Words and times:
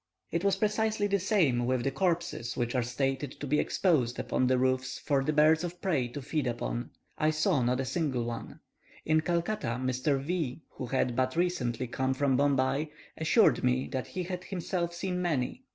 It 0.31 0.43
was 0.43 0.55
precisely 0.55 1.05
the 1.05 1.19
same 1.19 1.67
with 1.67 1.83
the 1.83 1.91
corpses 1.91 2.57
which 2.57 2.73
are 2.73 2.81
stated 2.81 3.33
to 3.39 3.45
be 3.45 3.59
exposed 3.59 4.17
upon 4.17 4.47
the 4.47 4.57
roofs 4.57 4.97
for 4.97 5.23
the 5.23 5.31
birds 5.31 5.63
of 5.63 5.79
prey 5.79 6.07
to 6.07 6.23
feed 6.23 6.47
upon. 6.47 6.89
I 7.19 7.29
saw 7.29 7.61
not 7.61 7.79
a 7.81 7.85
single 7.85 8.23
one. 8.23 8.61
In 9.05 9.21
Calcutta, 9.21 9.79
Mr. 9.79 10.19
V, 10.19 10.63
who 10.71 10.87
had 10.87 11.15
but 11.15 11.35
recently 11.35 11.85
come 11.85 12.15
from 12.15 12.35
Bombay, 12.35 12.89
assured 13.15 13.63
me 13.63 13.87
that 13.89 14.07
he 14.07 14.23
had 14.23 14.45
himself 14.45 14.91
seen 14.91 15.21
many. 15.21 15.65